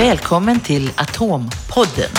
[0.00, 2.10] Välkommen till Atompodden.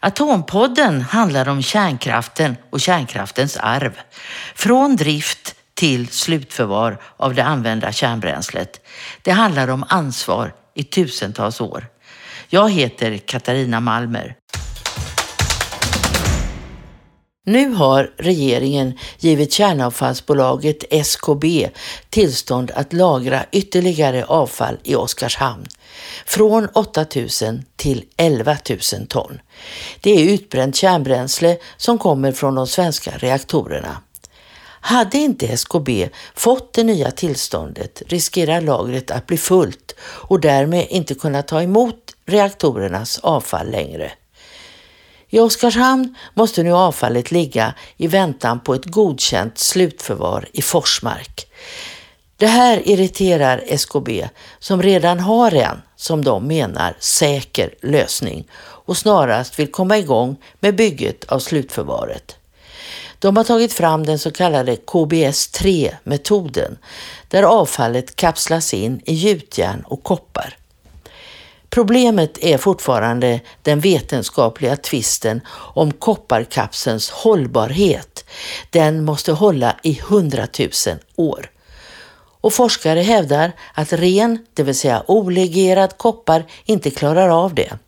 [0.00, 3.98] Atompodden handlar om kärnkraften och kärnkraftens arv.
[4.54, 8.86] Från drift till slutförvar av det använda kärnbränslet.
[9.22, 11.86] Det handlar om ansvar i tusentals år.
[12.48, 14.34] Jag heter Katarina Malmer.
[17.50, 21.70] Nu har regeringen givit kärnavfallsbolaget SKB
[22.10, 25.66] tillstånd att lagra ytterligare avfall i Oskarshamn.
[26.26, 27.28] Från 8 000
[27.76, 28.56] till 11
[28.92, 29.40] 000 ton.
[30.00, 33.96] Det är utbränt kärnbränsle som kommer från de svenska reaktorerna.
[34.80, 41.14] Hade inte SKB fått det nya tillståndet riskerar lagret att bli fullt och därmed inte
[41.14, 44.12] kunna ta emot reaktorernas avfall längre.
[45.30, 51.46] I Oskarshamn måste nu avfallet ligga i väntan på ett godkänt slutförvar i Forsmark.
[52.36, 54.28] Det här irriterar SKB
[54.58, 60.76] som redan har en, som de menar, säker lösning och snarast vill komma igång med
[60.76, 62.36] bygget av slutförvaret.
[63.18, 66.78] De har tagit fram den så kallade KBS-3-metoden
[67.28, 70.59] där avfallet kapslas in i gjutjärn och koppar.
[71.70, 75.40] Problemet är fortfarande den vetenskapliga tvisten
[75.74, 78.24] om kopparkapselns hållbarhet.
[78.70, 81.50] Den måste hålla i hundratusen år.
[82.40, 87.78] Och forskare hävdar att ren, det vill säga olegerad koppar, inte klarar av det.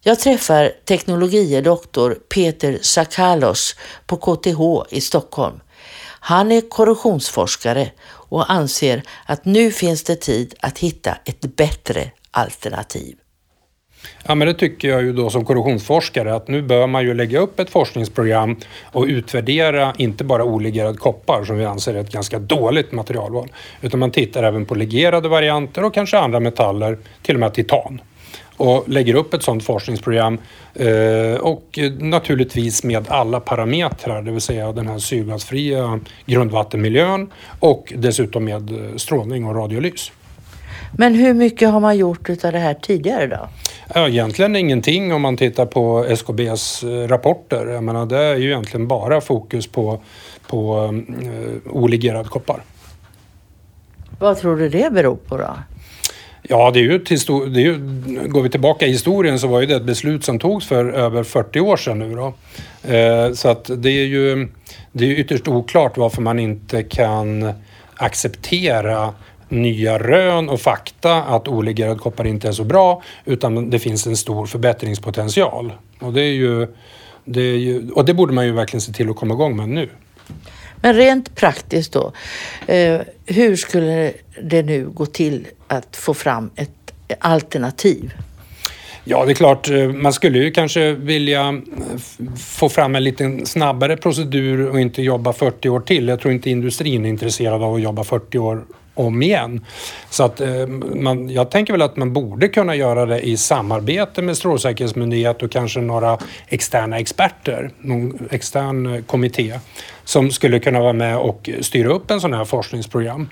[0.00, 5.60] Jag träffar teknologie doktor Peter Sakalos på KTH i Stockholm.
[6.20, 13.16] Han är korrosionsforskare och anser att nu finns det tid att hitta ett bättre alternativ.
[14.26, 17.38] Ja, men det tycker jag ju då som korrosionsforskare att nu bör man ju lägga
[17.38, 18.56] upp ett forskningsprogram
[18.92, 23.48] och utvärdera inte bara olegerad koppar som vi anser är ett ganska dåligt materialval
[23.80, 28.00] utan man tittar även på legerade varianter och kanske andra metaller, till och med titan
[28.58, 30.38] och lägger upp ett sådant forskningsprogram
[30.74, 38.44] eh, och naturligtvis med alla parametrar, det vill säga den här syrgasfria grundvattenmiljön och dessutom
[38.44, 40.12] med eh, strålning och radiolys.
[40.96, 43.48] Men hur mycket har man gjort av det här tidigare då?
[43.94, 47.66] Ja, egentligen ingenting om man tittar på SKBs eh, rapporter.
[47.66, 50.00] Jag menar, det är ju egentligen bara fokus på,
[50.46, 50.90] på
[51.22, 52.62] eh, oligerad koppar.
[54.18, 55.50] Vad tror du det beror på då?
[56.42, 57.78] Ja, det är ju till stor, det är ju,
[58.28, 61.22] går vi tillbaka i historien så var ju det ett beslut som togs för över
[61.22, 62.34] 40 år sedan nu då.
[62.94, 64.48] Eh, så att det är ju
[64.92, 67.52] det är ytterst oklart varför man inte kan
[67.96, 69.14] acceptera
[69.48, 74.16] nya rön och fakta att olegerad koppar inte är så bra utan det finns en
[74.16, 75.72] stor förbättringspotential.
[76.00, 76.66] Och det, är ju,
[77.24, 79.68] det är ju, och det borde man ju verkligen se till att komma igång med
[79.68, 79.88] nu.
[80.82, 82.12] Men rent praktiskt då,
[82.66, 86.70] eh, hur skulle det nu gå till att få fram ett
[87.18, 88.12] alternativ?
[89.04, 91.54] Ja, det är klart, eh, man skulle ju kanske vilja eh,
[92.36, 96.08] få fram en lite snabbare procedur och inte jobba 40 år till.
[96.08, 98.64] Jag tror inte industrin är intresserad av att jobba 40 år
[98.98, 99.64] om igen.
[100.10, 104.22] Så att eh, man, jag tänker väl att man borde kunna göra det i samarbete
[104.22, 109.58] med Strålsäkerhetsmyndigheten och kanske några externa experter, någon extern eh, kommitté
[110.04, 113.28] som skulle kunna vara med och styra upp en sån här forskningsprogram.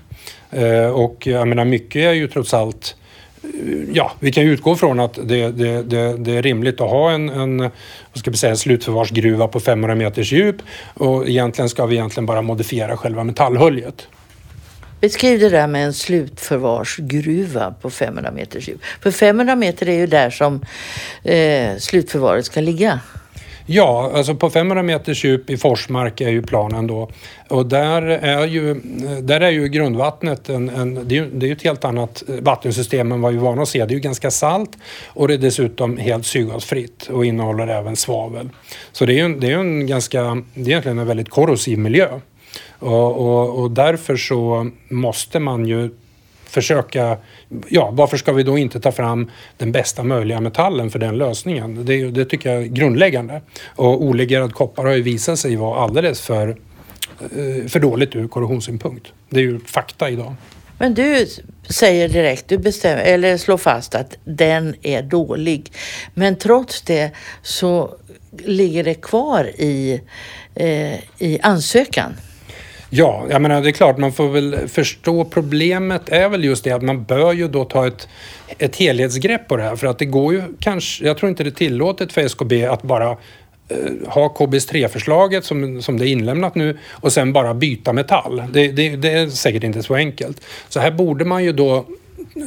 [0.51, 2.97] Eh, och jag menar mycket är ju trots allt
[3.43, 3.49] eh,
[3.93, 7.29] ja, vi kan utgå från att det, det, det, det, är rimligt att ha en,
[7.29, 7.71] en vad
[8.15, 10.57] ska vi säga, slutförvarsgruva på 500 meters djup
[10.95, 14.09] och egentligen ska vi egentligen bara modifiera själva metallhöljet.
[15.01, 18.81] Beskriv det där med en slutförvarsgruva på 500 meters djup.
[19.03, 20.65] För 500 meter är ju där som
[21.23, 23.01] eh, slutförvaret ska ligga.
[23.69, 27.11] Ja, alltså på 500 meters djup i Forsmark är ju planen då.
[27.49, 28.75] Och där är ju,
[29.23, 33.13] där är ju grundvattnet en, en, det, är, det är ett helt annat eh, vattensystem
[33.13, 33.79] än vad vi är vana att se.
[33.79, 34.71] Det är ju ganska salt
[35.07, 38.49] och det är dessutom helt syrgasfritt och innehåller även svavel.
[38.93, 42.09] Så det är ju det är en ganska, det är egentligen en väldigt korrosiv miljö.
[42.79, 45.91] Och, och, och därför så måste man ju
[46.57, 47.19] försöka,
[47.69, 51.85] ja varför ska vi då inte ta fram den bästa möjliga metallen för den lösningen?
[51.85, 53.41] Det, det tycker jag är grundläggande.
[53.67, 56.49] Och olegerad koppar har ju visat sig vara alldeles för,
[57.21, 59.13] eh, för dåligt ur korrosionssynpunkt.
[59.29, 60.35] Det är ju fakta idag.
[60.79, 61.27] Men du
[61.69, 65.73] säger direkt, du bestämmer, eller slår fast att den är dålig.
[66.15, 67.11] Men trots det
[67.43, 67.97] så
[68.39, 70.01] ligger det kvar i,
[70.55, 72.15] eh, i ansökan.
[72.91, 76.73] Ja, jag menar det är klart man får väl förstå problemet är väl just det
[76.73, 78.09] att man bör ju då ta ett,
[78.59, 81.49] ett helhetsgrepp på det här för att det går ju kanske, jag tror inte det
[81.49, 83.11] är tillåtet för SKB att bara
[83.69, 88.43] eh, ha KBS3-förslaget som, som det är inlämnat nu och sen bara byta metall.
[88.53, 90.41] Det, det, det, är säkert inte så enkelt.
[90.69, 91.85] Så här borde man ju då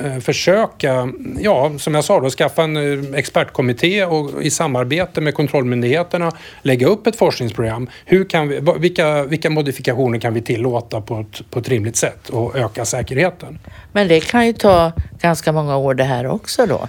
[0.04, 1.10] Eh, försöka,
[1.40, 6.32] ja som jag sa då, skaffa en eh, expertkommitté och i samarbete med kontrollmyndigheterna
[6.62, 7.90] lägga upp ett forskningsprogram.
[8.06, 12.30] Hur kan vi, vilka, vilka modifikationer kan vi tillåta på ett, på ett rimligt sätt
[12.30, 13.60] och öka säkerheten?
[13.92, 14.92] Men det kan ju ta
[15.22, 16.88] ganska många år det här också då?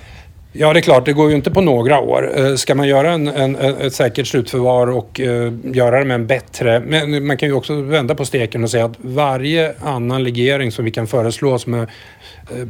[0.53, 2.39] Ja, det är klart, det går ju inte på några år.
[2.39, 6.27] Eh, ska man göra en, en, ett säkert slutförvar och uh, göra det med en
[6.27, 6.81] bättre...
[6.81, 10.85] Men man kan ju också vända på steken och säga att varje annan legering som
[10.85, 11.87] vi kan föreslå som är uh,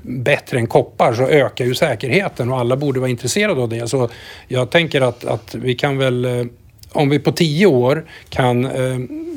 [0.02, 3.88] bättre än koppar så ökar ju säkerheten och alla borde vara intresserade av det.
[3.88, 4.08] Så
[4.48, 6.24] jag tänker att, att vi kan väl...
[6.24, 6.46] Uh,
[6.92, 8.68] om vi på tio år kan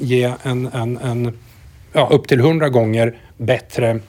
[0.01, 1.37] ge en, en, en
[1.93, 3.99] ja, upp till hundra gånger bättre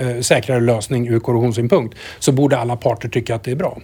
[0.00, 3.78] eh, säkrare lösning ur korrosionssynpunkt så borde alla parter tycka att det är bra.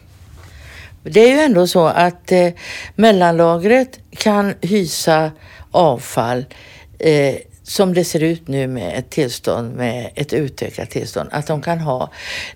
[1.02, 2.48] Det är ju ändå så att eh,
[2.96, 5.30] mellanlagret kan hysa
[5.70, 6.44] avfall
[6.98, 11.62] eh, som det ser ut nu med ett tillstånd, med ett utökat tillstånd, att de
[11.62, 12.10] kan ha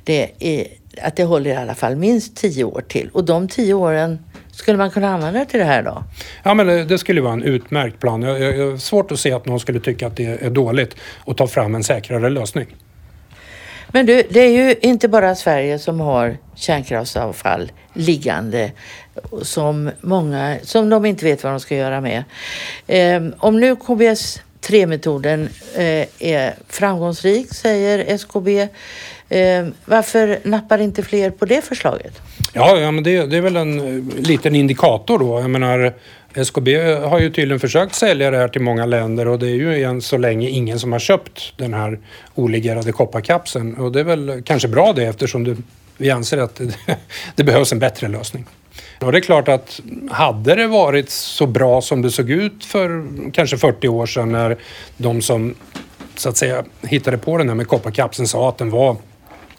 [0.05, 0.67] det i,
[1.03, 3.11] att det håller i alla fall minst tio år till.
[3.13, 4.19] Och de tio åren
[4.51, 6.05] skulle man kunna använda till det här då?
[6.43, 8.23] Ja, men det, skulle vara en utmärkt plan.
[8.23, 10.97] Jag, jag, jag har svårt att se att någon skulle tycka att det är dåligt
[11.27, 12.67] att ta fram en säkrare lösning.
[13.95, 18.73] Men du, det är ju inte bara Sverige som har kärnkraftsavfall liggande
[19.43, 22.25] som, många, som de inte vet vad de ska göra med.
[22.87, 28.69] Eh, om nu KBS 3-metoden eh, är framgångsrik, säger SKB,
[29.29, 32.21] Eh, varför nappar inte fler på det förslaget?
[32.53, 35.41] Ja, ja men det, det är väl en eh, liten indikator då.
[35.41, 35.95] Jag menar,
[36.35, 39.83] SKB har ju tydligen försökt sälja det här till många länder och det är ju
[39.83, 42.01] än så länge ingen som har köpt den här
[42.35, 43.75] oligerade kopparkapseln.
[43.75, 45.57] Och det är väl kanske bra det eftersom det,
[45.97, 46.77] vi anser att det,
[47.35, 48.47] det behövs en bättre lösning.
[49.01, 49.81] Och det är klart att
[50.11, 54.57] hade det varit så bra som det såg ut för kanske 40 år sedan när
[54.97, 55.55] de som
[56.17, 58.97] så att säga hittade på den här med kopparkapseln sa att den var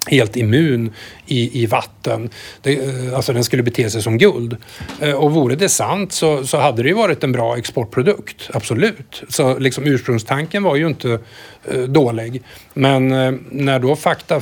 [0.07, 0.93] helt immun
[1.27, 2.29] i, i vatten.
[2.61, 4.57] Det, eh, alltså den skulle bete sig som guld.
[4.99, 9.23] Eh, och vore det sant så, så hade det ju varit en bra exportprodukt, absolut.
[9.29, 11.19] Så liksom ursprungstanken var ju inte
[11.71, 12.41] eh, dålig.
[12.73, 13.07] Men
[13.51, 14.41] när då fakta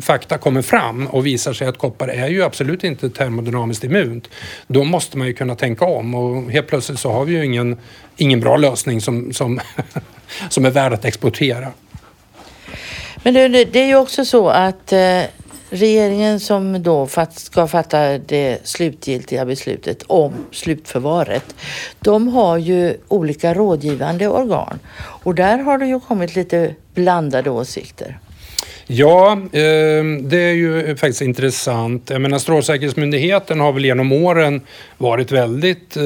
[0.00, 4.30] fakta kommer fram och visar sig att koppar är ju absolut inte termodynamiskt immunt,
[4.66, 7.76] då måste man ju kunna tänka om och helt plötsligt så har vi ju ingen,
[8.16, 9.60] ingen bra lösning som, som,
[10.48, 11.72] som är värd att exportera.
[13.22, 15.22] Men det, det är ju också så att eh,
[15.70, 21.54] regeringen som då fatt, ska fatta det slutgiltiga beslutet om slutförvaret,
[22.00, 28.18] de har ju olika rådgivande organ och där har det ju kommit lite blandade åsikter.
[28.86, 32.10] Ja, ehm, det är ju faktiskt intressant.
[32.10, 34.60] Jag menar, Strålsäkerhetsmyndigheten har väl genom åren
[34.98, 36.02] varit väldigt eh,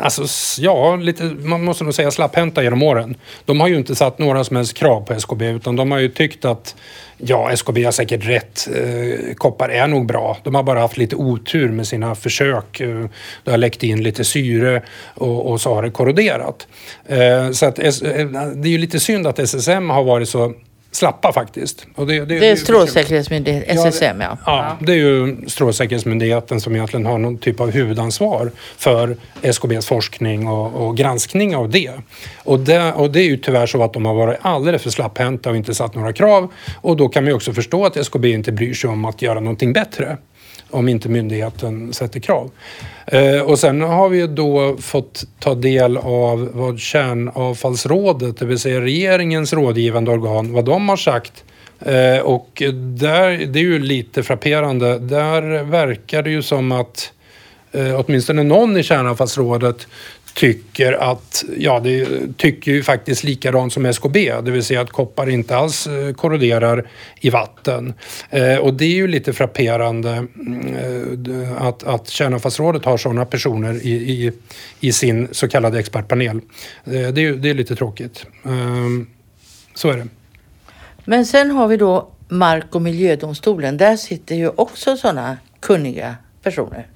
[0.00, 0.24] Alltså,
[0.60, 3.16] ja, lite, man måste nog säga slapphänta genom åren.
[3.44, 6.08] De har ju inte satt några som helst krav på SKB utan de har ju
[6.08, 6.74] tyckt att
[7.16, 8.68] ja, SKB har säkert rätt.
[8.74, 10.36] Eh, koppar är nog bra.
[10.44, 12.80] De har bara haft lite otur med sina försök.
[12.80, 13.04] Eh,
[13.44, 14.82] det har läckt in lite syre
[15.14, 16.66] och, och så har det korroderat.
[17.06, 17.92] Eh, så att, eh,
[18.54, 20.54] det är ju lite synd att SSM har varit så
[20.92, 21.86] slappa faktiskt.
[21.94, 24.38] Och det, det, det är Strålsäkerhetsmyndigheten, SSM ja.
[24.46, 24.76] ja.
[24.80, 30.86] det är ju Strålsäkerhetsmyndigheten som egentligen har någon typ av huvudansvar för SKBs forskning och,
[30.86, 31.90] och granskning av det.
[32.44, 32.92] Och, det.
[32.92, 35.74] och det är ju tyvärr så att de har varit alldeles för slapphänta och inte
[35.74, 36.52] satt några krav.
[36.80, 39.40] Och då kan man ju också förstå att SKB inte bryr sig om att göra
[39.40, 40.16] någonting bättre
[40.70, 42.50] om inte myndigheten sätter krav.
[43.06, 48.80] Eh, och sen har vi då fått ta del av vad Kärnavfallsrådet, det vill säga
[48.80, 51.44] regeringens rådgivande organ, vad de har sagt.
[51.80, 52.62] Eh, och
[52.98, 54.98] där, det är ju lite frapperande.
[54.98, 57.12] Där verkar det ju som att
[57.72, 59.86] eh, åtminstone någon i Kärnavfallsrådet
[60.34, 65.28] tycker att, ja det tycker ju faktiskt likadant som SKB, det vill säga att koppar
[65.28, 66.88] inte alls eh, korroderar
[67.20, 67.94] i vatten.
[68.30, 70.76] Eh, och det är ju lite frapperande mm,
[71.42, 74.32] eh, att, att Kärnavfallsrådet har sådana personer i, i,
[74.80, 76.40] i, sin så kallade expertpanel.
[76.84, 78.26] Eh, det, är, det är lite tråkigt.
[78.44, 78.52] Eh,
[79.74, 80.08] så är det.
[81.04, 83.76] Men sen har vi då Mark och miljödomstolen.
[83.76, 86.86] Där sitter ju också sådana kunniga personer.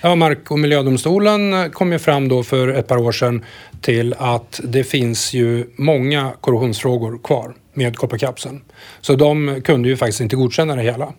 [0.00, 3.44] Ja, Mark och miljödomstolen kom ju fram då för ett par år sedan
[3.80, 8.60] till att det finns ju många korrosionsfrågor kvar med kopparkapseln.
[9.00, 11.12] Så de kunde ju faktiskt inte godkänna det hela.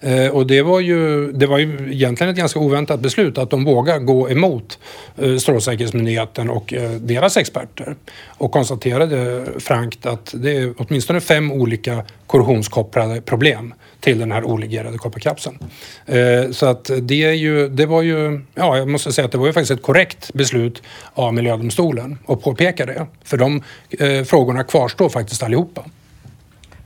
[0.00, 3.64] Eh, och det var, ju, det var ju egentligen ett ganska oväntat beslut att de
[3.64, 4.78] vågar gå emot
[5.16, 7.96] eh, Strålsäkerhetsmyndigheten och eh, deras experter
[8.26, 14.98] och konstaterade frankt att det är åtminstone fem olika korrosionskopplade problem till den här oligerade
[14.98, 15.58] kopparkapseln.
[16.06, 19.38] Eh, så att det, är ju, det var ju, ja jag måste säga att det
[19.38, 20.82] var ju faktiskt ett korrekt beslut
[21.14, 23.06] av miljödomstolen att påpeka det.
[23.24, 25.84] För de eh, frågorna kvarstår faktiskt allihopa.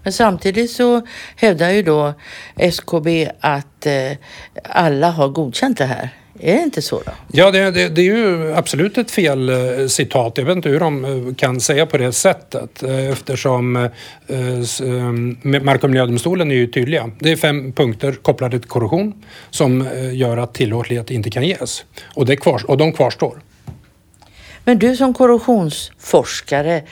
[0.03, 2.15] Men samtidigt så hävdar ju då
[2.57, 4.13] SKB att eh,
[4.65, 6.11] alla har godkänt det här.
[6.39, 7.13] Är det inte så då?
[7.33, 10.39] Ja, det, det, det, är ju absolut ett fel eh, citat.
[10.39, 13.89] Jag vet inte hur de eh, kan säga på det sättet eh, eftersom eh,
[15.43, 17.11] Mark och miljödomstolen är ju tydliga.
[17.19, 21.85] Det är fem punkter kopplade till korrosion som gör att tillåtlighet inte kan ges.
[22.15, 23.41] Och, det kvars, och de kvarstår.
[24.65, 26.83] Men du som korrosionsforskare,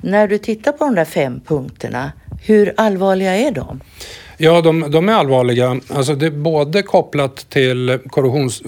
[0.00, 3.80] när du tittar på de där fem punkterna, hur allvarliga är de?
[4.42, 5.80] Ja, de, de är allvarliga.
[5.88, 8.62] Alltså det är både kopplat till korrosions,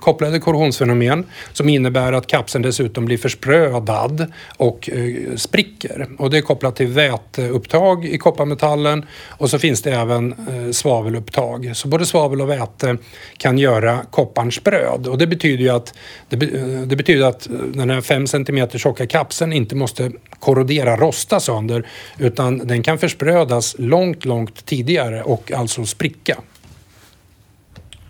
[0.00, 6.08] kopplade korrosionsfenomen som innebär att kapseln dessutom blir försprödad och eh, spricker.
[6.18, 11.70] Och det är kopplat till väteupptag i kopparmetallen och så finns det även eh, svavelupptag.
[11.74, 12.96] Så både svavel och väte
[13.36, 15.94] kan göra kopparn spröd och det betyder ju att,
[16.28, 20.96] det, eh, det betyder att eh, den här 5 cm tjocka kapseln inte måste korrodera,
[20.96, 21.86] rosta sönder
[22.18, 26.36] utan den kan försprödas långt, långt tidigare vidare och alltså spricka.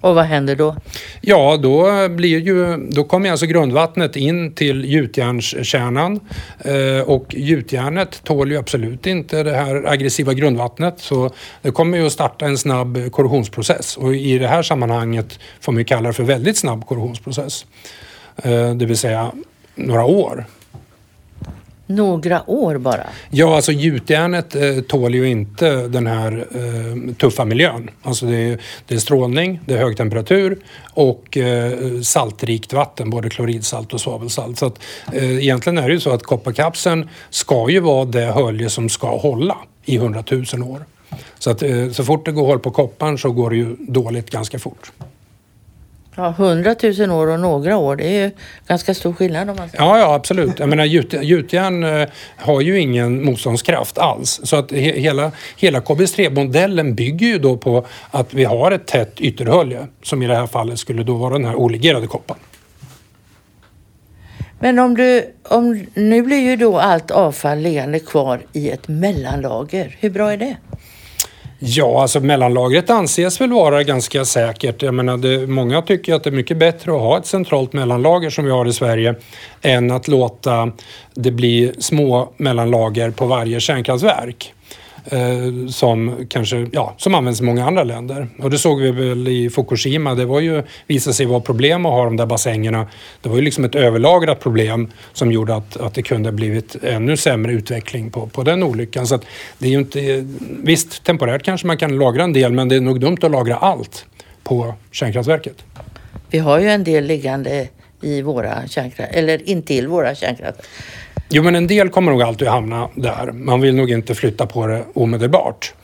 [0.01, 0.77] Och vad händer då?
[1.21, 6.21] Ja, då, blir ju, då kommer alltså grundvattnet in till gjutjärnskärnan
[6.65, 11.31] eh, och gjutjärnet tål ju absolut inte det här aggressiva grundvattnet så
[11.63, 15.79] det kommer ju att starta en snabb korrosionsprocess och i det här sammanhanget får man
[15.79, 17.67] ju kalla det för väldigt snabb korrosionsprocess.
[18.43, 19.33] Eh, det vill säga
[19.75, 20.47] några år
[21.95, 23.07] några år bara?
[23.31, 27.91] Ja, alltså gjutjärnet eh, tål ju inte den här eh, tuffa miljön.
[28.03, 30.59] Alltså det är, det är strålning, det är hög temperatur
[30.95, 34.59] och eh, saltrikt vatten, både kloridsalt och svavelsalt.
[34.59, 34.79] Så att,
[35.13, 39.17] eh, egentligen är det ju så att kopparkapseln ska ju vara det hölje som ska
[39.17, 40.85] hålla i hundratusen år.
[41.39, 44.31] Så att eh, så fort det går hål på kopparn så går det ju dåligt
[44.31, 44.93] ganska fort.
[46.17, 48.31] Ja, hundratusen år och några år, det är ju
[48.67, 49.85] ganska stor skillnad om man säger.
[49.85, 50.59] Ja, ja absolut.
[50.59, 54.41] Jag menar gjut, gjutjärn eh, har ju ingen motståndskraft alls.
[54.45, 59.21] Så att he, hela, hela KBS3-modellen bygger ju då på att vi har ett tätt
[59.21, 62.39] ytterhölje som i det här fallet skulle då vara den här olegerade kopparn.
[64.59, 69.97] Men om du, om, nu blir ju då allt avfall liggande kvar i ett mellanlager.
[70.01, 70.57] Hur bra är det?
[71.65, 74.83] Ja, alltså mellanlagret anses väl vara ganska säkert.
[74.83, 78.31] Jag menar, det, många tycker att det är mycket bättre att ha ett centralt mellanlager
[78.31, 79.15] som vi har i Sverige
[79.63, 80.73] än att låta
[81.15, 84.55] det bli små mellanlager på varje kärnkraftverk
[85.05, 88.29] eh, som, kanske, ja, som används i många andra länder.
[88.39, 90.15] Och det såg vi väl i Fukushima.
[90.15, 92.87] Det var ju, visade sig vara problem att ha de där bassängerna.
[93.23, 97.17] Det var ju liksom ett överlagrat problem som gjorde att, att det kunde blivit ännu
[97.17, 99.07] sämre utveckling på, på den olyckan.
[99.07, 99.19] Så
[99.59, 100.29] det är ju inte,
[100.63, 103.57] visst, temporärt kanske man kan lagra en del men det är nog dumt att lagra
[103.57, 104.07] allt
[104.43, 105.65] på kärnkraftverket.
[106.31, 107.69] Vi har ju en del liggande
[108.01, 110.67] i våra kärnkraft, eller intill våra kärnkraftverk.
[111.35, 113.33] Jo, men en del kommer nog alltid hamna där.
[113.33, 115.75] Man vill nog inte flytta på det omedelbart.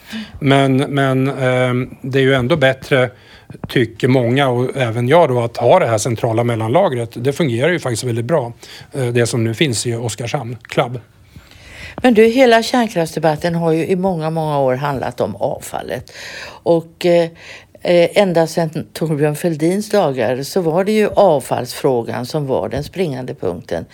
[0.40, 3.10] Men, men eh, det är ju ändå bättre,
[3.68, 7.24] tycker många och även jag då, att ha det här centrala mellanlagret.
[7.24, 8.52] Det fungerar ju faktiskt väldigt bra,
[8.92, 11.00] eh, det som nu finns i Oskarshamn Club.
[12.02, 16.12] Men du, hela kärnkraftsdebatten har ju i många, många år handlat om avfallet.
[16.62, 17.28] Och Eh,
[17.82, 23.34] Eh, ända sedan Torbjörn Fälldins dagar så var det ju avfallsfrågan som var den springande
[23.34, 23.84] punkten.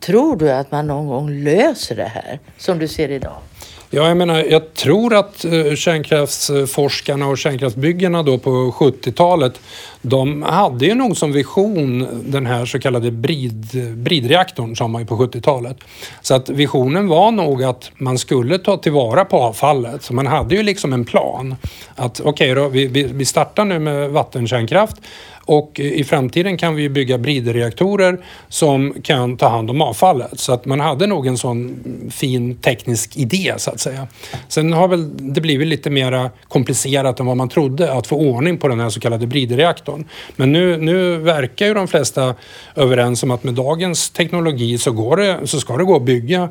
[0.00, 3.47] Tror du att man någon gång löser det här som du ser idag?
[3.90, 9.60] Ja, jag menar, jag tror att eh, kärnkraftsforskarna och kärnkraftsbyggarna då på 70-talet,
[10.02, 15.06] de hade ju nog som vision den här så kallade brid, bridreaktorn som man ju
[15.06, 15.76] på 70-talet.
[16.22, 20.02] Så att visionen var nog att man skulle ta tillvara på avfallet.
[20.02, 21.56] Så man hade ju liksom en plan.
[21.94, 24.96] Att okej okay då, vi, vi startar nu med vattenkärnkraft
[25.48, 30.40] och i framtiden kan vi bygga briderreaktorer som kan ta hand om avfallet.
[30.40, 31.76] Så att man hade nog en sån
[32.10, 34.06] fin teknisk idé så att säga.
[34.48, 38.58] Sen har väl det blivit lite mer komplicerat än vad man trodde att få ordning
[38.58, 40.04] på den här så kallade briderreaktorn.
[40.36, 42.34] Men nu, nu verkar ju de flesta
[42.74, 46.48] överens om att med dagens teknologi så, går det, så ska det gå att bygga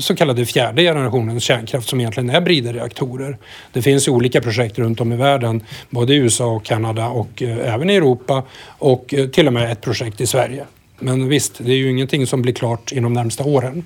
[0.00, 3.38] så kallade fjärde generationens kärnkraft som egentligen är briderreaktorer.
[3.72, 7.42] Det finns ju olika projekt runt om i världen, både i USA och Kanada och
[7.42, 8.35] eh, även i Europa
[8.66, 10.64] och eh, till och med ett projekt i Sverige.
[10.98, 13.84] Men visst, det är ju ingenting som blir klart inom de närmsta åren.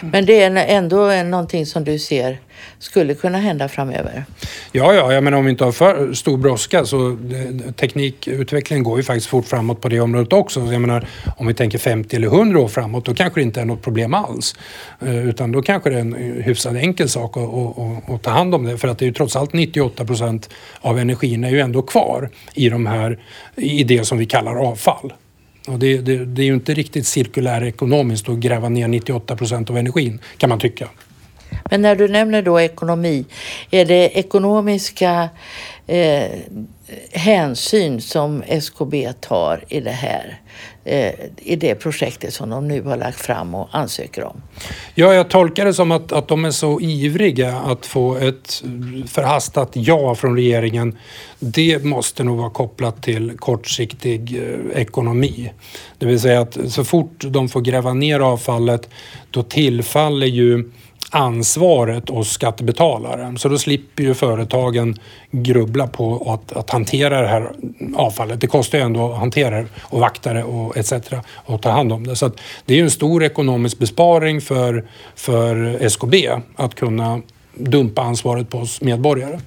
[0.00, 0.10] Mm.
[0.10, 2.38] Men det är ändå någonting som du ser
[2.78, 4.24] skulle kunna hända framöver?
[4.72, 8.96] Ja, ja, jag menar om vi inte har för stor brådska så eh, teknikutvecklingen går
[8.96, 10.60] ju faktiskt fort framåt på det området också.
[10.60, 11.06] Jag menar
[11.36, 14.14] om vi tänker 50 eller 100 år framåt då kanske det inte är något problem
[14.14, 14.54] alls.
[15.00, 18.54] Eh, utan då kanske det är en hyfsat enkel sak att, att, att ta hand
[18.54, 21.60] om det för att det är ju trots allt 98 procent av energin är ju
[21.60, 23.18] ändå kvar i, de här,
[23.56, 25.12] i det som vi kallar avfall.
[25.68, 29.70] Och det, det, det är ju inte riktigt cirkulär ekonomiskt att gräva ner 98 procent
[29.70, 30.88] av energin kan man tycka.
[31.70, 33.24] Men när du nämner då ekonomi,
[33.70, 35.28] är det ekonomiska
[35.86, 36.30] eh,
[37.12, 40.40] hänsyn som SKB tar i det här?
[40.84, 44.42] Eh, I det projektet som de nu har lagt fram och ansöker om.
[44.94, 48.62] Ja, jag tolkar det som att, att de är så ivriga att få ett
[49.06, 50.98] förhastat ja från regeringen.
[51.38, 55.52] Det måste nog vara kopplat till kortsiktig eh, ekonomi.
[55.98, 58.88] Det vill säga att så fort de får gräva ner avfallet
[59.30, 60.70] då tillfaller ju
[61.10, 63.38] ansvaret hos skattebetalaren.
[63.38, 64.96] Så då slipper ju företagen
[65.30, 67.50] grubbla på att, att hantera det här
[67.94, 68.40] avfallet.
[68.40, 70.92] Det kostar ju ändå att hantera det och vakta det och etc.
[71.34, 72.16] och ta hand om det.
[72.16, 72.30] Så
[72.64, 74.84] det är ju en stor ekonomisk besparing för,
[75.14, 76.14] för SKB
[76.56, 77.20] att kunna
[77.54, 79.38] dumpa ansvaret på oss medborgare.